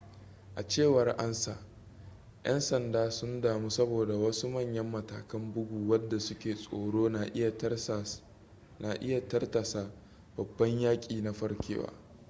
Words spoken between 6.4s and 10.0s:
tsoro na iya tartasa